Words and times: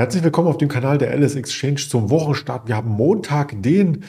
Herzlich 0.00 0.22
willkommen 0.22 0.46
auf 0.46 0.58
dem 0.58 0.68
Kanal 0.68 0.96
der 0.96 1.12
LS 1.12 1.34
Exchange 1.34 1.78
zum 1.78 2.08
Wochenstart. 2.08 2.68
Wir 2.68 2.76
haben 2.76 2.88
Montag, 2.88 3.60
den 3.60 4.04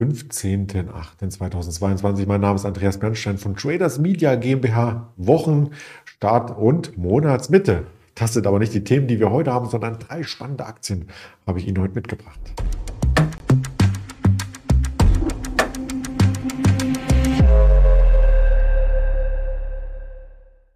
15.08.2022. 0.00 2.26
Mein 2.26 2.40
Name 2.40 2.56
ist 2.56 2.64
Andreas 2.64 2.98
Bernstein 2.98 3.36
von 3.36 3.54
Traders 3.54 3.98
Media 3.98 4.36
GmbH. 4.36 5.12
Wochenstart 5.18 6.56
und 6.56 6.96
Monatsmitte. 6.96 7.82
Tastet 8.14 8.46
aber 8.46 8.58
nicht 8.58 8.72
die 8.72 8.84
Themen, 8.84 9.06
die 9.06 9.20
wir 9.20 9.30
heute 9.30 9.52
haben, 9.52 9.68
sondern 9.68 9.98
drei 9.98 10.22
spannende 10.22 10.64
Aktien 10.64 11.08
habe 11.46 11.58
ich 11.58 11.68
Ihnen 11.68 11.78
heute 11.78 11.92
mitgebracht. 11.92 12.40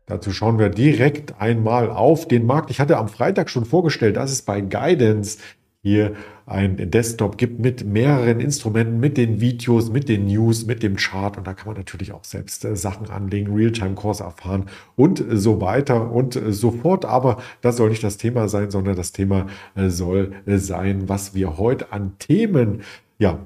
Dazu 0.09 0.33
schauen 0.33 0.59
wir 0.59 0.71
direkt 0.71 1.41
einmal 1.41 1.91
auf 1.91 2.27
den 2.27 2.47
Markt. 2.47 2.71
Ich 2.71 2.81
hatte 2.81 2.97
am 2.97 3.09
Freitag 3.09 3.51
schon 3.51 3.65
vorgestellt, 3.65 4.17
dass 4.17 4.33
es 4.33 4.43
bei 4.43 4.61
Guidance 4.61 5.39
hier 5.83 6.15
ein 6.45 6.91
Desktop 6.91 7.37
gibt 7.37 7.61
mit 7.61 7.85
mehreren 7.85 8.41
Instrumenten, 8.41 8.99
mit 8.99 9.17
den 9.17 9.41
Videos, 9.41 9.91
mit 9.91 10.09
den 10.09 10.27
News, 10.27 10.67
mit 10.67 10.83
dem 10.83 10.97
Chart. 10.97 11.37
Und 11.37 11.47
da 11.47 11.53
kann 11.53 11.67
man 11.67 11.77
natürlich 11.77 12.13
auch 12.13 12.25
selbst 12.25 12.65
äh, 12.65 12.75
Sachen 12.75 13.11
anlegen, 13.11 13.55
Realtime-Kurs 13.55 14.21
erfahren 14.21 14.65
und 14.97 15.23
so 15.31 15.61
weiter 15.61 16.11
und 16.11 16.41
so 16.49 16.71
fort. 16.71 17.05
Aber 17.05 17.37
das 17.61 17.77
soll 17.77 17.91
nicht 17.91 18.03
das 18.03 18.17
Thema 18.17 18.49
sein, 18.49 18.71
sondern 18.71 18.97
das 18.97 19.13
Thema 19.13 19.47
äh, 19.77 19.89
soll 19.89 20.33
äh, 20.47 20.57
sein, 20.57 21.09
was 21.09 21.35
wir 21.35 21.59
heute 21.59 21.93
an 21.93 22.19
Themen 22.19 22.83
ja, 23.19 23.41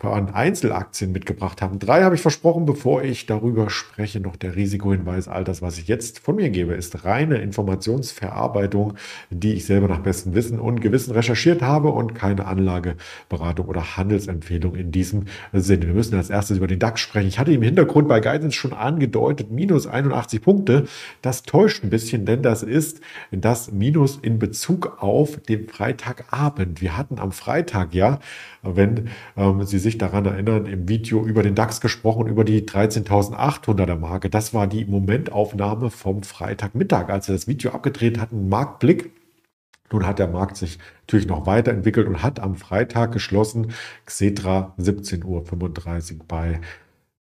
an 0.00 0.30
Einzelaktien 0.30 1.10
mitgebracht 1.10 1.60
haben. 1.60 1.80
Drei 1.80 2.04
habe 2.04 2.14
ich 2.14 2.20
versprochen, 2.20 2.66
bevor 2.66 3.02
ich 3.02 3.26
darüber 3.26 3.68
spreche, 3.68 4.20
noch 4.20 4.36
der 4.36 4.54
Risikohinweis. 4.54 5.26
All 5.26 5.42
das, 5.42 5.60
was 5.60 5.76
ich 5.78 5.88
jetzt 5.88 6.20
von 6.20 6.36
mir 6.36 6.50
gebe, 6.50 6.74
ist 6.74 7.04
reine 7.04 7.38
Informationsverarbeitung, 7.38 8.94
die 9.30 9.54
ich 9.54 9.66
selber 9.66 9.88
nach 9.88 9.98
bestem 9.98 10.34
Wissen 10.34 10.60
und 10.60 10.80
Gewissen 10.80 11.12
recherchiert 11.12 11.62
habe 11.62 11.88
und 11.88 12.14
keine 12.14 12.46
Anlageberatung 12.46 13.66
oder 13.66 13.96
Handelsempfehlung 13.96 14.76
in 14.76 14.92
diesem 14.92 15.24
Sinne. 15.52 15.88
Wir 15.88 15.94
müssen 15.94 16.14
als 16.14 16.30
erstes 16.30 16.58
über 16.58 16.68
den 16.68 16.78
DAX 16.78 17.00
sprechen. 17.00 17.26
Ich 17.26 17.40
hatte 17.40 17.52
im 17.52 17.62
Hintergrund 17.62 18.06
bei 18.06 18.20
Guidance 18.20 18.56
schon 18.56 18.72
angedeutet, 18.72 19.50
minus 19.50 19.88
81 19.88 20.40
Punkte. 20.42 20.86
Das 21.22 21.42
täuscht 21.42 21.82
ein 21.82 21.90
bisschen, 21.90 22.24
denn 22.24 22.42
das 22.42 22.62
ist 22.62 23.00
das 23.32 23.72
Minus 23.72 24.16
in 24.16 24.38
Bezug 24.38 24.98
auf 25.02 25.38
den 25.48 25.68
Freitagabend. 25.68 26.80
Wir 26.80 26.96
hatten 26.96 27.18
am 27.18 27.32
Freitag 27.32 27.94
ja, 27.94 28.20
wenn 28.62 29.08
ähm, 29.36 29.64
Sie 29.64 29.78
sich 29.78 29.87
sich 29.88 29.98
daran 29.98 30.26
erinnern, 30.26 30.66
im 30.66 30.88
Video 30.88 31.24
über 31.24 31.42
den 31.42 31.54
DAX 31.54 31.80
gesprochen, 31.80 32.26
über 32.26 32.44
die 32.44 32.62
13.800er 32.62 33.96
Marke. 33.96 34.30
Das 34.30 34.54
war 34.54 34.66
die 34.66 34.84
Momentaufnahme 34.84 35.90
vom 35.90 36.22
Freitagmittag, 36.22 37.08
als 37.08 37.28
wir 37.28 37.34
das 37.34 37.48
Video 37.48 37.72
abgedreht 37.72 38.18
hatten. 38.18 38.48
Marktblick. 38.48 39.10
Nun 39.90 40.06
hat 40.06 40.18
der 40.18 40.28
Markt 40.28 40.58
sich 40.58 40.78
natürlich 41.00 41.26
noch 41.26 41.46
weiterentwickelt 41.46 42.06
und 42.06 42.22
hat 42.22 42.40
am 42.40 42.56
Freitag 42.56 43.12
geschlossen. 43.12 43.72
Xetra 44.04 44.74
17.35 44.78 45.24
Uhr 45.24 46.24
bei 46.28 46.60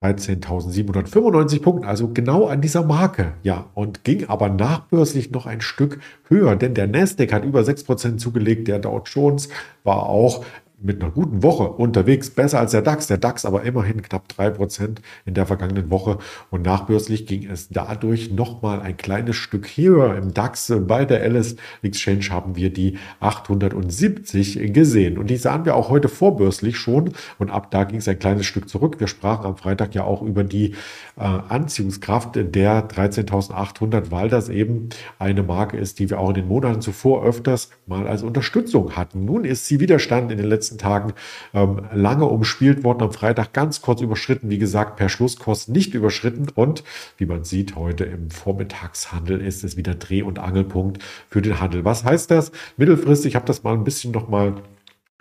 13.795 0.03 1.61
Punkten, 1.61 1.85
also 1.87 2.09
genau 2.09 2.47
an 2.47 2.63
dieser 2.63 2.83
Marke, 2.83 3.35
ja, 3.43 3.67
und 3.75 4.03
ging 4.03 4.31
aber 4.31 4.49
nachbörslich 4.49 5.31
noch 5.31 5.45
ein 5.45 5.61
Stück 5.61 6.01
höher, 6.27 6.57
denn 6.57 6.73
der 6.73 6.87
Nasdaq 6.87 7.35
hat 7.35 7.45
über 7.45 7.61
6% 7.61 8.17
zugelegt, 8.17 8.67
der 8.67 8.79
Dow 8.79 9.03
Jones 9.05 9.51
war 9.85 10.09
auch 10.09 10.43
mit 10.83 11.03
einer 11.03 11.11
guten 11.11 11.43
Woche 11.43 11.65
unterwegs, 11.65 12.31
besser 12.31 12.59
als 12.59 12.73
der 12.73 12.83
DAX. 12.83 13.07
Der 13.07 13.19
DAX 13.19 13.45
aber 13.45 13.63
immerhin 13.63 14.03
knapp 14.03 14.25
3% 14.37 14.99
in 15.27 15.35
der 15.35 15.47
vergangenen 15.47 15.91
Woche. 15.91 16.19
Und 16.51 16.63
nachbörslich 16.63 17.27
ging 17.27 17.49
es 17.49 17.69
dadurch 17.69 18.31
nochmal 18.33 18.81
ein 18.81 18.97
kleines 18.97 19.37
Stück 19.37 19.67
höher. 19.67 20.17
Im 20.17 20.33
DAX 20.33 20.73
bei 20.87 21.05
der 21.05 21.29
LS 21.29 21.57
Exchange 21.83 22.29
haben 22.31 22.57
wir 22.57 22.73
die 22.73 22.99
870 23.21 24.73
gesehen. 24.73 25.19
Und 25.19 25.29
die 25.29 25.37
sahen 25.37 25.65
wir 25.65 25.77
auch 25.77 25.91
heute 25.91 26.09
vorbörslich 26.09 26.79
schon. 26.79 27.13
Und 27.39 27.51
ab 27.51 27.71
da 27.71 27.85
ging 27.85 27.99
es 27.99 28.09
ein 28.09 28.19
kleines 28.19 28.47
Stück 28.47 28.69
zurück. 28.69 29.01
Wir 29.01 29.07
sprachen 29.07 29.45
am 29.47 29.57
Freitag 29.57 29.95
ja 29.95 30.05
auch 30.05 30.23
über 30.23 30.45
die 30.45 30.75
äh, 31.17 31.23
Anziehungskraft 31.25 32.37
der 32.37 32.89
13.800, 32.89 34.11
weil 34.11 34.29
das 34.29 34.49
eben 34.49 34.89
eine 35.19 35.43
Marke 35.43 35.77
ist, 35.77 35.99
die 35.99 36.09
wir 36.09 36.19
auch 36.19 36.31
in 36.31 36.37
den 36.37 36.49
Monaten 36.49 36.81
zuvor 36.81 37.25
öfters 37.25 37.71
mal 37.87 38.07
als 38.07 38.23
Unterstützung 38.23 38.97
hatten. 38.97 39.25
Nun 39.25 39.45
ist 39.45 39.67
sie 39.67 39.81
Widerstand 39.81 40.33
in 40.33 40.39
den 40.39 40.47
letzten 40.47 40.70
letzten 40.71 40.79
Tagen 40.79 41.13
ähm, 41.53 41.83
lange 41.93 42.27
umspielt 42.27 42.85
worden. 42.85 43.03
Am 43.03 43.13
Freitag 43.13 43.53
ganz 43.53 43.83
kurz 43.83 44.01
überschritten, 44.01 44.51
wie 44.51 44.59
gesagt, 44.59 44.97
per 44.97 45.09
Schlusskurs 45.09 45.69
nicht 45.69 45.95
überschritten. 45.95 46.49
Und 46.55 46.85
wie 47.17 47.27
man 47.27 47.45
sieht, 47.45 47.77
heute 47.77 48.05
im 48.05 48.31
Vormittagshandel 48.31 49.41
ist 49.41 49.65
es 49.65 49.77
wieder 49.77 49.95
Dreh- 49.95 50.23
und 50.23 50.39
Angelpunkt 50.39 51.03
für 51.29 51.43
den 51.43 51.61
Handel. 51.61 51.85
Was 51.85 52.05
heißt 52.05 52.31
das? 52.31 52.53
Mittelfristig, 52.77 53.31
ich 53.31 53.37
habe 53.37 53.47
das 53.47 53.63
mal 53.63 53.75
ein 53.75 53.85
bisschen 53.85 54.13
nochmal 54.13 54.55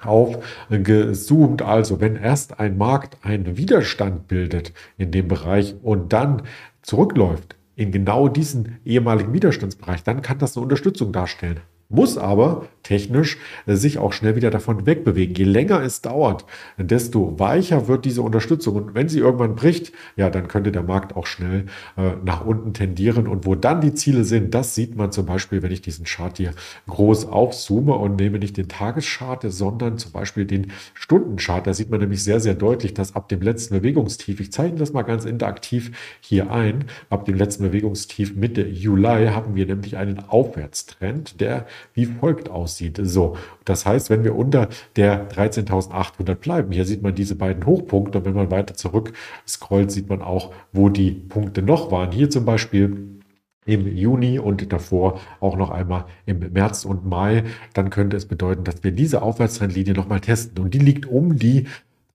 aufgezoomt. 0.01 1.61
Also 1.61 1.99
wenn 1.99 2.15
erst 2.15 2.59
ein 2.59 2.77
Markt 2.77 3.17
einen 3.23 3.57
Widerstand 3.57 4.27
bildet 4.27 4.73
in 4.97 5.11
dem 5.11 5.27
Bereich 5.27 5.75
und 5.81 6.13
dann 6.13 6.43
zurückläuft 6.81 7.55
in 7.75 7.91
genau 7.91 8.27
diesen 8.27 8.79
ehemaligen 8.85 9.33
Widerstandsbereich, 9.33 10.03
dann 10.03 10.21
kann 10.21 10.37
das 10.37 10.55
eine 10.55 10.63
Unterstützung 10.63 11.11
darstellen 11.11 11.61
muss 11.89 12.17
aber 12.17 12.67
technisch 12.89 13.37
äh, 13.67 13.75
sich 13.75 13.99
auch 13.99 14.13
schnell 14.13 14.35
wieder 14.35 14.49
davon 14.49 14.85
wegbewegen. 14.87 15.35
Je 15.35 15.43
länger 15.43 15.81
es 15.83 16.01
dauert, 16.01 16.45
desto 16.77 17.39
weicher 17.39 17.87
wird 17.87 18.03
diese 18.05 18.23
Unterstützung. 18.23 18.75
Und 18.75 18.95
wenn 18.95 19.07
sie 19.09 19.19
irgendwann 19.19 19.55
bricht, 19.55 19.93
ja, 20.15 20.29
dann 20.31 20.47
könnte 20.47 20.71
der 20.71 20.81
Markt 20.81 21.15
auch 21.15 21.27
schnell 21.27 21.65
äh, 21.97 22.13
nach 22.25 22.43
unten 22.43 22.73
tendieren. 22.73 23.27
Und 23.27 23.45
wo 23.45 23.53
dann 23.53 23.81
die 23.81 23.93
Ziele 23.93 24.23
sind, 24.23 24.55
das 24.55 24.73
sieht 24.73 24.95
man 24.95 25.11
zum 25.11 25.27
Beispiel, 25.27 25.61
wenn 25.61 25.71
ich 25.71 25.81
diesen 25.81 26.05
Chart 26.05 26.35
hier 26.35 26.53
groß 26.87 27.27
aufzoome 27.27 27.93
und 27.93 28.15
nehme 28.15 28.39
nicht 28.39 28.57
den 28.57 28.67
Tageschart, 28.67 29.45
sondern 29.47 29.99
zum 29.99 30.11
Beispiel 30.11 30.45
den 30.45 30.71
Stundenchart. 30.95 31.67
Da 31.67 31.75
sieht 31.75 31.91
man 31.91 31.99
nämlich 31.99 32.23
sehr, 32.23 32.39
sehr 32.39 32.55
deutlich, 32.55 32.95
dass 32.95 33.15
ab 33.15 33.29
dem 33.29 33.41
letzten 33.41 33.75
Bewegungstief, 33.75 34.39
ich 34.39 34.51
zeichne 34.51 34.79
das 34.79 34.93
mal 34.93 35.03
ganz 35.03 35.25
interaktiv 35.25 35.91
hier 36.21 36.51
ein, 36.51 36.85
ab 37.11 37.25
dem 37.25 37.35
letzten 37.35 37.63
Bewegungstief 37.63 38.35
Mitte 38.35 38.65
Juli 38.67 39.27
haben 39.27 39.55
wir 39.55 39.67
nämlich 39.67 39.97
einen 39.97 40.19
Aufwärtstrend, 40.19 41.39
der 41.39 41.67
wie 41.93 42.05
folgt 42.07 42.49
aussieht. 42.49 42.78
So, 43.01 43.35
das 43.65 43.85
heißt, 43.85 44.09
wenn 44.09 44.23
wir 44.23 44.35
unter 44.35 44.69
der 44.95 45.29
13.800 45.29 46.35
bleiben, 46.35 46.71
hier 46.71 46.85
sieht 46.85 47.01
man 47.01 47.15
diese 47.15 47.35
beiden 47.35 47.65
Hochpunkte 47.65 48.19
und 48.19 48.25
wenn 48.25 48.33
man 48.33 48.51
weiter 48.51 48.73
zurück 48.75 49.13
scrollt, 49.47 49.91
sieht 49.91 50.09
man 50.09 50.21
auch, 50.21 50.53
wo 50.71 50.89
die 50.89 51.11
Punkte 51.11 51.61
noch 51.61 51.91
waren. 51.91 52.11
Hier 52.11 52.29
zum 52.29 52.45
Beispiel 52.45 53.19
im 53.65 53.87
Juni 53.95 54.39
und 54.39 54.71
davor 54.71 55.19
auch 55.39 55.55
noch 55.55 55.69
einmal 55.69 56.05
im 56.25 56.39
März 56.39 56.85
und 56.85 57.05
Mai, 57.05 57.43
dann 57.73 57.89
könnte 57.89 58.17
es 58.17 58.25
bedeuten, 58.25 58.63
dass 58.63 58.83
wir 58.83 58.91
diese 58.91 59.21
Aufwärtstrendlinie 59.21 59.93
nochmal 59.93 60.21
testen. 60.21 60.63
Und 60.63 60.73
die 60.73 60.79
liegt 60.79 61.05
um 61.05 61.37
die 61.37 61.67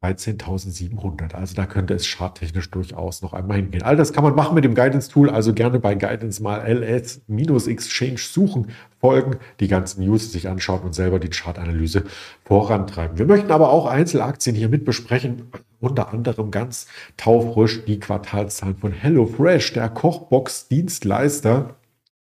13.700. 0.04 1.34
Also 1.34 1.54
da 1.54 1.66
könnte 1.66 1.94
es 1.94 2.06
charttechnisch 2.06 2.70
durchaus 2.70 3.22
noch 3.22 3.32
einmal 3.32 3.56
hingehen. 3.56 3.82
All 3.82 3.96
das 3.96 4.12
kann 4.12 4.24
man 4.24 4.34
machen 4.34 4.54
mit 4.54 4.64
dem 4.64 4.74
Guidance-Tool. 4.74 5.30
Also 5.30 5.54
gerne 5.54 5.78
bei 5.80 5.94
Guidance 5.94 6.42
mal 6.42 6.58
LS-Exchange 6.66 8.18
suchen, 8.18 8.68
folgen, 9.00 9.36
die 9.60 9.68
ganzen 9.68 10.04
News 10.04 10.30
sich 10.30 10.48
anschauen 10.48 10.82
und 10.82 10.94
selber 10.94 11.18
die 11.18 11.30
Chartanalyse 11.30 12.04
vorantreiben. 12.44 13.18
Wir 13.18 13.26
möchten 13.26 13.50
aber 13.50 13.70
auch 13.70 13.86
Einzelaktien 13.86 14.54
hier 14.54 14.68
mit 14.68 14.84
besprechen. 14.84 15.50
Unter 15.80 16.12
anderem 16.12 16.50
ganz 16.50 16.86
taufrisch 17.16 17.84
die 17.84 18.00
Quartalszahlen 18.00 18.76
von 18.76 18.92
HelloFresh, 18.92 19.74
der 19.74 19.88
Kochbox-Dienstleister. 19.88 21.76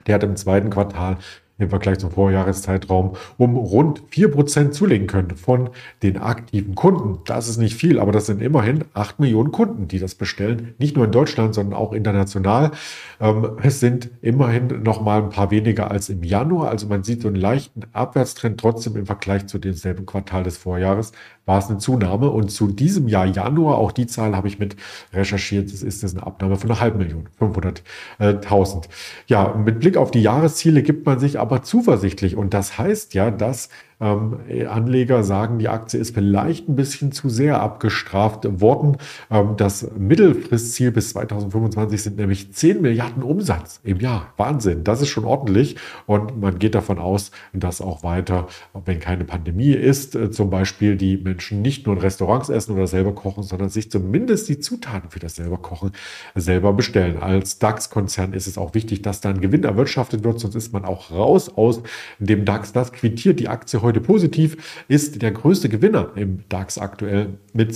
Der 0.06 0.16
hat 0.16 0.23
im 0.23 0.35
zweiten 0.35 0.69
Quartal 0.69 1.17
im 1.57 1.69
Vergleich 1.69 1.97
zum 1.97 2.12
Vorjahreszeitraum 2.12 3.16
um 3.38 3.56
rund 3.56 4.03
4% 4.12 4.72
zulegen 4.72 5.07
können 5.07 5.35
von 5.35 5.69
den 6.03 6.18
aktiven 6.18 6.75
Kunden. 6.75 7.19
Das 7.25 7.47
ist 7.47 7.57
nicht 7.57 7.75
viel, 7.75 8.00
aber 8.00 8.12
das 8.12 8.28
sind 8.28 8.41
immerhin 8.41 8.85
8 8.94 9.19
Millionen 9.19 9.51
Kunden, 9.51 9.88
die 9.88 10.00
das 10.00 10.16
bestellen. 10.16 10.75
Nicht 10.78 10.95
nur 10.95 11.06
in 11.06 11.12
Deutschland, 11.12 11.56
sondern 11.56 11.78
auch 11.79 11.94
international. 11.94 12.72
Ähm, 13.19 13.57
es 13.63 13.79
sind 13.79 14.09
immerhin 14.22 14.84
noch 14.84 15.01
mal 15.01 15.23
ein 15.23 15.29
paar 15.29 15.51
weniger 15.51 15.90
als 15.90 16.09
im 16.09 16.23
Januar. 16.23 16.69
Also 16.69 16.88
man 16.88 17.03
sieht 17.03 17.22
so 17.22 17.28
einen 17.28 17.38
leichten 17.38 17.84
Abwärtstrend. 17.94 18.60
Trotzdem 18.60 18.95
im 18.95 19.06
Vergleich 19.06 19.48
zu 19.48 19.57
demselben 19.57 20.06
Quartal 20.06 20.44
des 20.44 20.57
Vorjahres 20.57 21.12
war 21.45 21.60
es 21.60 21.69
eine 21.69 21.80
Zunahme. 21.80 22.30
Und 22.30 22.51
zu 22.51 22.68
diesem 22.68 23.07
Jahr 23.07 23.25
Januar, 23.25 23.77
auch 23.77 23.92
die 23.92 24.06
Zahl 24.06 24.36
habe 24.36 24.48
ich 24.48 24.60
mit 24.60 24.75
recherchiert, 25.13 25.74
das 25.74 25.81
ist 25.81 26.03
eine 26.03 26.25
Abnahme 26.25 26.57
von 26.57 26.69
einer 26.69 26.80
halben 26.80 27.00
Million, 27.00 27.30
500.000. 27.39 28.83
Ja, 29.27 29.56
mit 29.56 29.80
Blick 29.80 29.98
auf 29.98 30.12
die 30.12 30.21
Jahresziele 30.21 30.83
gibt 30.83 31.06
man 31.06 31.19
sich 31.19 31.39
aber 31.39 31.46
aber 31.47 31.63
zuversichtlich. 31.63 32.35
Und 32.35 32.53
das 32.53 32.77
heißt 32.77 33.13
ja, 33.13 33.31
dass 33.31 33.69
ähm, 33.99 34.39
Anleger 34.69 35.23
sagen, 35.23 35.57
die 35.57 35.69
Aktie 35.69 35.99
ist 35.99 36.13
vielleicht 36.13 36.69
ein 36.69 36.75
bisschen 36.75 37.11
zu 37.11 37.29
sehr 37.29 37.61
abgestraft 37.61 38.61
worden. 38.61 38.97
Ähm, 39.31 39.55
das 39.57 39.89
Mittelfristziel 39.97 40.91
bis 40.91 41.11
2025 41.11 42.03
sind 42.03 42.17
nämlich 42.17 42.53
10 42.53 42.81
Milliarden 42.81 43.23
Umsatz 43.23 43.79
im 43.83 43.99
Jahr. 43.99 44.33
Wahnsinn, 44.38 44.83
das 44.83 45.01
ist 45.01 45.09
schon 45.09 45.25
ordentlich. 45.25 45.77
Und 46.05 46.39
man 46.39 46.59
geht 46.59 46.75
davon 46.75 46.99
aus, 46.99 47.31
dass 47.53 47.81
auch 47.81 48.03
weiter, 48.03 48.47
wenn 48.85 48.99
keine 48.99 49.23
Pandemie 49.23 49.71
ist, 49.71 50.15
äh, 50.15 50.29
zum 50.29 50.51
Beispiel 50.51 50.95
die 50.95 51.17
Menschen 51.17 51.63
nicht 51.63 51.88
nur 51.88 51.95
in 51.95 52.01
Restaurants 52.01 52.50
essen 52.50 52.73
oder 52.73 52.85
selber 52.85 53.15
kochen, 53.15 53.41
sondern 53.43 53.69
sich 53.69 53.89
zumindest 53.89 54.47
die 54.47 54.59
Zutaten 54.59 55.09
für 55.09 55.19
das 55.19 55.35
selber 55.35 55.57
Kochen 55.57 55.91
selber 56.35 56.73
bestellen. 56.73 57.17
Als 57.17 57.57
DAX-Konzern 57.57 58.33
ist 58.33 58.45
es 58.45 58.59
auch 58.59 58.75
wichtig, 58.75 59.01
dass 59.01 59.21
da 59.21 59.29
ein 59.29 59.41
Gewinn 59.41 59.63
erwirtschaftet 59.63 60.23
wird, 60.23 60.39
sonst 60.39 60.55
ist 60.55 60.71
man 60.71 60.85
auch 60.85 61.09
raus 61.09 61.50
aus 61.50 61.81
dem 62.19 62.45
DAX. 62.45 62.73
Das 62.73 62.91
quittiert 62.91 63.39
die 63.39 63.47
Aktie 63.47 63.81
heute 63.81 63.87
positiv, 64.01 64.84
ist 64.88 65.22
der 65.22 65.31
größte 65.31 65.69
Gewinner 65.69 66.12
im 66.16 66.44
DAX 66.50 66.78
aktuell 66.78 67.38
mit 67.54 67.75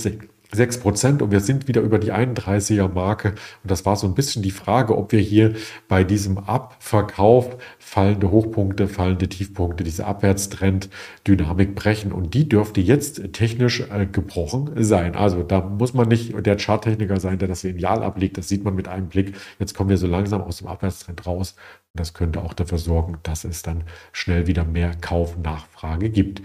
6 0.54 0.80
Prozent 0.80 1.22
und 1.22 1.30
wir 1.30 1.40
sind 1.40 1.66
wieder 1.66 1.80
über 1.80 1.98
die 1.98 2.12
31er 2.12 2.88
Marke. 2.88 3.30
Und 3.62 3.70
das 3.70 3.86
war 3.86 3.96
so 3.96 4.06
ein 4.06 4.14
bisschen 4.14 4.42
die 4.42 4.50
Frage, 4.50 4.96
ob 4.96 5.12
wir 5.12 5.20
hier 5.20 5.54
bei 5.88 6.04
diesem 6.04 6.36
Abverkauf 6.38 7.56
fallende 7.78 8.30
Hochpunkte, 8.30 8.86
fallende 8.86 9.28
Tiefpunkte, 9.28 9.82
diese 9.82 10.06
Abwärtstrend 10.06 10.90
Dynamik 11.26 11.74
brechen. 11.74 12.12
Und 12.12 12.34
die 12.34 12.48
dürfte 12.48 12.82
jetzt 12.82 13.32
technisch 13.32 13.80
äh, 13.80 14.06
gebrochen 14.06 14.72
sein. 14.76 15.16
Also 15.16 15.42
da 15.42 15.60
muss 15.60 15.94
man 15.94 16.08
nicht 16.08 16.34
der 16.44 16.58
Charttechniker 16.58 17.18
sein, 17.18 17.38
der 17.38 17.48
das 17.48 17.62
lineal 17.62 18.02
ablegt. 18.02 18.36
Das 18.36 18.48
sieht 18.48 18.62
man 18.62 18.74
mit 18.74 18.88
einem 18.88 19.08
Blick. 19.08 19.34
Jetzt 19.58 19.74
kommen 19.74 19.88
wir 19.88 19.96
so 19.96 20.06
langsam 20.06 20.42
aus 20.42 20.58
dem 20.58 20.66
Abwärtstrend 20.66 21.26
raus. 21.26 21.56
Und 21.94 22.00
das 22.00 22.12
könnte 22.12 22.42
auch 22.42 22.52
dafür 22.52 22.78
sorgen, 22.78 23.18
dass 23.22 23.44
es 23.44 23.62
dann 23.62 23.84
schnell 24.12 24.46
wieder 24.46 24.64
mehr 24.64 24.94
Kaufnachfrage 25.00 26.10
gibt. 26.10 26.42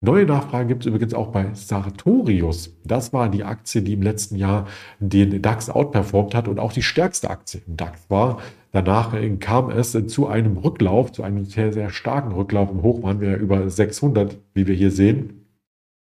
Neue 0.00 0.26
Nachfragen 0.26 0.68
gibt 0.68 0.82
es 0.82 0.86
übrigens 0.86 1.12
auch 1.12 1.32
bei 1.32 1.52
Sartorius. 1.54 2.72
Das 2.84 3.12
war 3.12 3.28
die 3.28 3.42
Aktie, 3.42 3.82
die 3.82 3.94
im 3.94 4.02
letzten 4.02 4.36
Jahr 4.36 4.68
den 5.00 5.42
DAX 5.42 5.70
outperformt 5.70 6.36
hat 6.36 6.46
und 6.46 6.60
auch 6.60 6.72
die 6.72 6.84
stärkste 6.84 7.28
Aktie 7.28 7.62
im 7.66 7.76
DAX 7.76 8.08
war. 8.08 8.38
Danach 8.70 9.16
kam 9.40 9.70
es 9.70 9.98
zu 10.06 10.28
einem 10.28 10.56
Rücklauf, 10.56 11.10
zu 11.10 11.24
einem 11.24 11.44
sehr, 11.46 11.72
sehr 11.72 11.90
starken 11.90 12.30
Rücklauf. 12.30 12.70
Im 12.70 12.82
Hoch 12.82 13.02
waren 13.02 13.20
wir 13.20 13.38
über 13.38 13.68
600, 13.68 14.38
wie 14.54 14.68
wir 14.68 14.74
hier 14.76 14.92
sehen. 14.92 15.37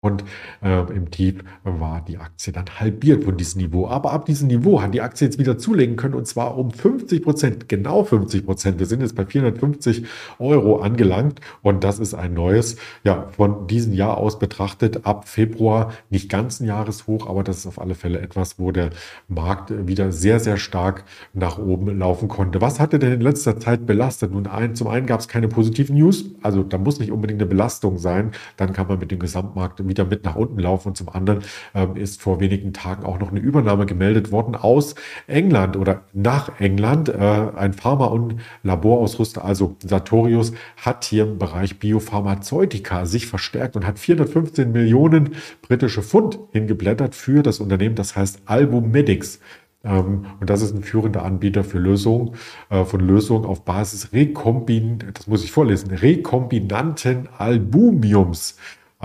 Und 0.02 0.24
äh, 0.62 0.80
im 0.92 1.10
Tief 1.10 1.42
war 1.64 2.02
die 2.06 2.18
Aktie 2.18 2.52
dann 2.52 2.66
halbiert 2.78 3.24
von 3.24 3.36
diesem 3.36 3.62
Niveau. 3.62 3.88
Aber 3.88 4.12
ab 4.12 4.26
diesem 4.26 4.48
Niveau 4.48 4.82
hat 4.82 4.92
die 4.92 5.00
Aktie 5.00 5.26
jetzt 5.26 5.38
wieder 5.38 5.56
zulegen 5.56 5.96
können 5.96 6.14
und 6.14 6.26
zwar 6.26 6.58
um 6.58 6.70
50 6.70 7.22
Prozent, 7.22 7.68
genau 7.68 8.04
50 8.04 8.44
Prozent. 8.44 8.78
Wir 8.78 8.86
sind 8.86 9.00
jetzt 9.00 9.16
bei 9.16 9.24
450 9.24 10.04
Euro 10.38 10.80
angelangt 10.80 11.40
und 11.62 11.82
das 11.82 11.98
ist 11.98 12.12
ein 12.12 12.34
neues, 12.34 12.76
ja, 13.04 13.28
von 13.30 13.66
diesem 13.66 13.94
Jahr 13.94 14.18
aus 14.18 14.38
betrachtet, 14.38 15.06
ab 15.06 15.26
Februar 15.28 15.92
nicht 16.10 16.28
ganz 16.28 16.60
ein 16.60 16.66
Jahreshoch, 16.66 17.26
aber 17.26 17.42
das 17.42 17.58
ist 17.58 17.66
auf 17.66 17.80
alle 17.80 17.94
Fälle 17.94 18.20
etwas, 18.20 18.58
wo 18.58 18.72
der 18.72 18.90
Markt 19.28 19.88
wieder 19.88 20.12
sehr, 20.12 20.40
sehr 20.40 20.58
stark 20.58 21.04
nach 21.32 21.58
oben 21.58 21.98
laufen 21.98 22.28
konnte. 22.28 22.60
Was 22.60 22.80
hatte 22.80 22.98
denn 22.98 23.12
in 23.12 23.20
letzter 23.22 23.58
Zeit 23.58 23.86
belastet? 23.86 24.30
Nun, 24.30 24.46
ein, 24.46 24.74
zum 24.74 24.88
einen 24.88 25.06
gab 25.06 25.20
es 25.20 25.26
keine 25.26 25.48
positiven 25.48 25.96
News, 25.96 26.26
also 26.42 26.62
da 26.62 26.76
muss 26.76 27.00
nicht 27.00 27.10
unbedingt 27.10 27.40
eine 27.40 27.48
Belastung 27.48 27.96
sein, 27.96 28.32
dann 28.58 28.74
kann 28.74 28.86
man 28.86 28.98
mit 28.98 29.10
dem 29.10 29.18
Gesamtmarkt 29.18 29.86
wieder 29.88 29.95
wieder 29.96 30.08
mit 30.08 30.24
nach 30.24 30.36
unten 30.36 30.58
laufen. 30.58 30.88
Und 30.88 30.96
zum 30.96 31.08
anderen 31.08 31.40
ähm, 31.74 31.96
ist 31.96 32.20
vor 32.20 32.40
wenigen 32.40 32.72
Tagen 32.72 33.04
auch 33.04 33.18
noch 33.18 33.30
eine 33.30 33.40
Übernahme 33.40 33.86
gemeldet 33.86 34.30
worden 34.32 34.54
aus 34.54 34.94
England 35.26 35.76
oder 35.76 36.02
nach 36.12 36.60
England. 36.60 37.08
Äh, 37.08 37.16
ein 37.56 37.72
Pharma- 37.72 38.06
und 38.06 38.36
Laborausrüster, 38.62 39.44
also 39.44 39.76
Sartorius, 39.82 40.52
hat 40.76 41.04
hier 41.04 41.24
im 41.24 41.38
Bereich 41.38 41.78
Biopharmazeutika 41.78 43.06
sich 43.06 43.26
verstärkt 43.26 43.76
und 43.76 43.86
hat 43.86 43.98
415 43.98 44.72
Millionen 44.72 45.36
britische 45.62 46.02
Pfund 46.02 46.38
hingeblättert 46.52 47.14
für 47.14 47.42
das 47.42 47.60
Unternehmen, 47.60 47.94
das 47.94 48.16
heißt 48.16 48.42
Albumedics. 48.46 49.40
Ähm, 49.86 50.26
und 50.40 50.50
das 50.50 50.62
ist 50.62 50.74
ein 50.74 50.82
führender 50.82 51.24
Anbieter 51.24 51.64
für 51.64 51.78
Lösungen, 51.78 52.34
äh, 52.68 52.84
von 52.84 53.00
Lösungen 53.00 53.46
auf 53.46 53.64
Basis 53.64 54.12
Rekombin, 54.12 54.98
das 55.14 55.26
muss 55.26 55.44
ich 55.44 55.52
vorlesen, 55.52 55.90
rekombinanten 55.90 57.28
Albumiums. 57.38 58.56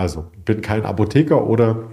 Also 0.02 0.24
bin 0.44 0.62
kein 0.62 0.84
Apotheker 0.84 1.46
oder 1.46 1.92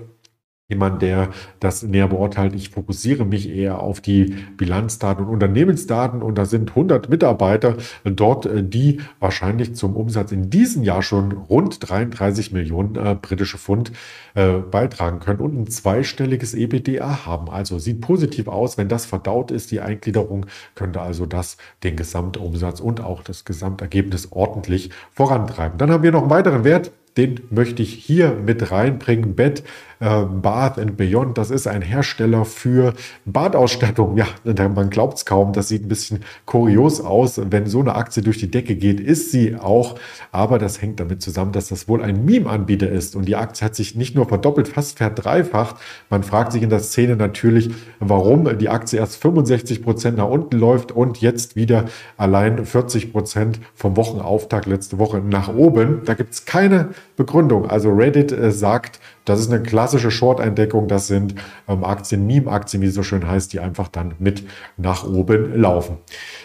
jemand, 0.70 1.02
der 1.02 1.30
das 1.60 1.84
näher 1.84 2.08
beurteilt. 2.08 2.56
Ich 2.56 2.70
fokussiere 2.70 3.26
mich 3.26 3.50
eher 3.50 3.80
auf 3.82 4.02
die 4.02 4.36
Bilanzdaten 4.56 5.26
und 5.26 5.32
Unternehmensdaten 5.32 6.22
und 6.22 6.38
da 6.38 6.46
sind 6.46 6.70
100 6.70 7.10
Mitarbeiter 7.10 7.76
dort, 8.04 8.46
äh, 8.46 8.64
die 8.64 9.02
wahrscheinlich 9.20 9.76
zum 9.76 9.96
Umsatz 9.96 10.32
in 10.32 10.50
diesem 10.50 10.84
Jahr 10.84 11.02
schon 11.02 11.32
rund 11.32 11.90
33 11.90 12.52
Millionen 12.52 12.96
äh, 12.96 13.16
britische 13.20 13.58
Pfund 13.58 13.92
äh, 14.36 14.54
beitragen 14.54 15.20
können 15.20 15.40
und 15.40 15.60
ein 15.60 15.68
zweistelliges 15.68 16.54
EBDA 16.54 17.26
haben. 17.26 17.50
Also 17.50 17.80
sieht 17.80 18.02
positiv 18.02 18.48
aus. 18.48 18.78
Wenn 18.78 18.90
das 18.90 19.06
verdaut 19.08 19.50
ist, 19.52 19.72
die 19.72 19.82
Eingliederung, 19.82 20.46
könnte 20.76 21.02
also 21.02 21.26
das 21.26 21.58
den 21.84 21.96
Gesamtumsatz 21.96 22.80
und 22.80 23.02
auch 23.02 23.24
das 23.24 23.44
Gesamtergebnis 23.44 24.32
ordentlich 24.32 24.92
vorantreiben. 25.12 25.80
Dann 25.80 25.90
haben 25.92 26.04
wir 26.04 26.12
noch 26.12 26.22
einen 26.22 26.30
weiteren 26.30 26.64
Wert, 26.64 26.92
den 27.18 27.42
möchte 27.50 27.84
ich 27.84 27.94
hier 27.94 28.34
mit 28.34 28.72
reinbringen. 28.72 29.36
Bed 29.36 29.64
äh, 30.00 30.24
Bath 30.24 30.80
and 30.80 30.98
Beyond, 30.98 31.38
das 31.38 31.52
ist 31.52 31.68
ein 31.68 31.82
Hersteller 31.82 32.46
für 32.46 32.94
Badausstattung. 33.26 34.18
Ja, 34.18 34.28
man 34.70 34.90
glaubt 34.90 35.18
es 35.18 35.26
kaum, 35.26 35.54
das 35.54 35.68
sieht 35.68 35.86
ein 35.86 35.90
bisschen 35.90 36.22
kurios 36.46 37.02
aus. 37.02 37.40
Wenn 37.50 37.68
so 37.68 37.82
eine 37.82 37.96
Aktie 37.96 38.24
durch 38.24 38.38
die 38.38 38.50
Decke 38.50 38.76
geht, 38.76 39.00
ist 39.00 39.32
sie 39.32 39.56
auch. 39.56 39.96
Aber 40.32 40.60
das 40.60 40.82
hängt 40.82 41.00
damit 41.00 41.22
zusammen, 41.22 41.52
dass 41.52 41.70
das 41.70 41.88
wohl 41.88 42.02
ein 42.02 42.24
Meme-Anbieter 42.26 42.90
ist. 42.90 43.16
Und 43.16 43.26
die 43.26 43.36
Aktie 43.36 43.66
hat 43.66 43.76
sich 43.76 43.96
nicht 43.96 44.16
nur 44.16 44.28
verdoppelt, 44.28 44.68
fast 44.68 44.98
verdreifacht. 44.98 45.76
Man 46.10 46.24
fragt 46.24 46.54
sich 46.54 46.64
in 46.64 46.70
der 46.70 46.80
Szene 46.80 47.16
natürlich, 47.16 47.70
warum 48.00 48.58
die 48.58 48.70
Aktie 48.70 49.00
erst 49.00 49.22
65 49.22 49.84
Prozent 49.84 50.18
nach 50.18 50.30
unten 50.30 50.58
läuft 50.58 50.92
und 50.92 51.22
jetzt 51.22 51.56
wieder 51.56 51.86
allein 52.18 52.66
40 52.66 53.12
Prozent 53.12 53.60
vom 53.76 53.98
Wochenauftakt 53.98 54.66
letzte 54.66 54.98
Woche 55.00 55.20
nach 55.20 55.54
oben. 55.54 56.02
Da 56.06 56.14
gibt 56.14 56.34
es 56.34 56.46
keine 56.46 56.90
Begründung. 57.16 57.70
Also 57.70 57.92
Reddit 57.92 58.32
äh, 58.32 58.52
sagt, 58.52 59.00
das 59.26 59.40
ist 59.40 59.52
eine 59.52 59.62
klassische 59.90 60.12
Short-Entdeckung. 60.12 60.88
Das 60.88 61.08
sind 61.08 61.34
ähm, 61.68 61.84
Aktien, 61.84 62.28
Meme-Aktien, 62.28 62.84
wie 62.84 62.88
es 62.88 62.94
so 62.94 63.02
schön 63.02 63.28
heißt, 63.28 63.52
die 63.54 63.60
einfach 63.60 63.88
dann 63.88 64.14
mit 64.20 64.44
nach 64.78 65.04
oben 65.04 65.60
laufen. 65.60 65.98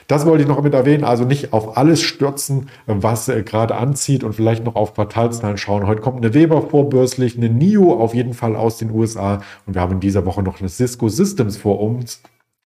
Das 0.06 0.24
wollte 0.24 0.42
ich 0.42 0.48
noch 0.48 0.62
mit 0.62 0.72
erwähnen. 0.72 1.04
Also 1.04 1.24
nicht 1.24 1.52
auf 1.52 1.76
alles 1.76 2.00
stürzen, 2.00 2.70
was 2.86 3.28
äh, 3.28 3.42
gerade 3.42 3.76
anzieht 3.76 4.24
und 4.24 4.32
vielleicht 4.32 4.64
noch 4.64 4.76
auf 4.76 4.94
Quartalszahlen 4.94 5.58
schauen. 5.58 5.86
Heute 5.86 6.00
kommt 6.00 6.24
eine 6.24 6.32
Weber 6.32 6.62
vorbörslich, 6.62 7.36
eine 7.36 7.50
NIO 7.50 7.92
auf 7.92 8.14
jeden 8.14 8.32
Fall 8.32 8.56
aus 8.56 8.78
den 8.78 8.90
USA 8.90 9.42
und 9.66 9.74
wir 9.74 9.82
haben 9.82 9.92
in 9.92 10.00
dieser 10.00 10.24
Woche 10.24 10.42
noch 10.42 10.60
eine 10.60 10.70
Cisco 10.70 11.10
Systems 11.10 11.58
vor 11.58 11.80
uns 11.80 12.22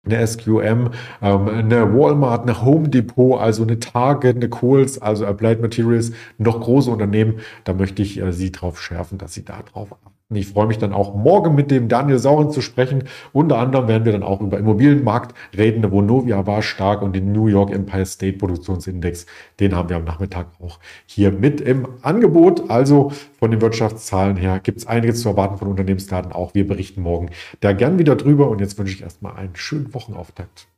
eine 0.07 0.27
SQM, 0.27 0.91
ähm, 1.23 1.49
eine 1.49 1.95
Walmart, 1.95 2.43
eine 2.43 2.63
Home 2.63 2.91
Depot, 2.91 3.41
also 3.41 3.63
eine 3.63 3.79
Target, 3.79 4.37
eine 4.37 4.51
Kohls, 4.51 5.01
also 5.01 5.25
Applied 5.25 5.63
Materials, 5.63 6.13
noch 6.37 6.61
große 6.61 6.91
Unternehmen. 6.91 7.41
Da 7.65 7.73
möchte 7.73 8.03
ich 8.03 8.21
äh, 8.21 8.31
Sie 8.31 8.53
darauf 8.53 8.81
schärfen, 8.83 9.17
dass 9.17 9.33
Sie 9.33 9.47
da 9.47 9.63
drauf 9.63 9.93
achten. 9.93 10.14
Ich 10.33 10.49
freue 10.49 10.67
mich 10.67 10.79
dann 10.79 10.95
auch 10.95 11.15
morgen 11.15 11.55
mit 11.55 11.71
dem 11.71 11.89
Daniel 11.89 12.19
Sauren 12.19 12.51
zu 12.51 12.63
sprechen. 12.63 13.05
Unter 13.35 13.59
anderem 13.59 13.89
werden 13.89 14.07
wir 14.07 14.13
dann 14.13 14.23
auch 14.23 14.41
über 14.41 14.59
Immobilienmarkt 14.59 15.35
reden. 15.55 15.91
Vonovia 15.93 16.47
war 16.47 16.63
stark 16.63 17.03
und 17.03 17.15
den 17.15 17.33
New 17.33 17.47
York 17.47 17.71
Empire 17.71 18.07
State 18.07 18.39
Produktionsindex, 18.39 19.27
den 19.61 19.77
haben 19.77 19.91
wir 19.91 19.97
am 19.97 20.05
Nachmittag 20.05 20.47
auch 20.61 20.79
hier 21.05 21.31
mit 21.31 21.61
im 21.61 21.87
Angebot. 22.01 22.71
Also 22.71 23.13
von 23.39 23.51
den 23.51 23.61
Wirtschaftszahlen 23.61 24.37
her 24.37 24.61
gibt 24.61 24.79
es 24.79 24.87
einiges 24.87 25.21
zu 25.21 25.29
erwarten 25.29 25.59
von 25.59 25.69
Unternehmensdaten. 25.69 26.33
Auch 26.33 26.55
wir 26.55 26.67
berichten 26.67 27.03
morgen 27.03 27.29
da 27.61 27.75
gern 27.75 27.99
wieder 27.99 28.17
drüber. 28.17 28.49
Und 28.49 28.61
jetzt 28.61 28.79
wünsche 28.79 28.95
ich 28.95 29.03
erstmal 29.03 29.37
einen 29.37 29.57
schönen 29.57 29.93
Wochenauftakt. 29.93 30.69